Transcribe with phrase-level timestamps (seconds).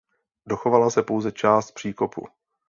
[0.45, 2.27] Dochovala se pouze část příkopu.